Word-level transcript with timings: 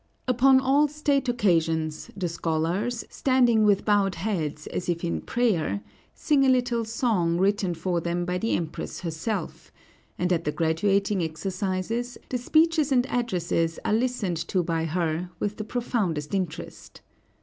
Upon 0.27 0.59
all 0.59 0.87
state 0.87 1.29
occasions, 1.29 2.09
the 2.17 2.27
scholars, 2.27 3.05
standing 3.11 3.63
with 3.65 3.85
bowed 3.85 4.15
heads 4.15 4.65
as 4.65 4.89
if 4.89 5.03
in 5.03 5.21
prayer, 5.21 5.81
sing 6.15 6.43
a 6.43 6.49
little 6.49 6.83
song 6.85 7.37
written 7.37 7.75
for 7.75 8.01
them 8.01 8.25
by 8.25 8.39
the 8.39 8.55
Empress 8.55 9.01
herself; 9.01 9.71
and 10.17 10.33
at 10.33 10.43
the 10.43 10.51
graduating 10.51 11.21
exercises, 11.21 12.17
the 12.29 12.39
speeches 12.39 12.91
and 12.91 13.05
addresses 13.11 13.77
are 13.85 13.93
listened 13.93 14.37
to 14.37 14.63
by 14.63 14.85
her 14.85 15.29
with 15.39 15.57
the 15.57 15.63
profoundest 15.63 16.33
interest. 16.33 17.01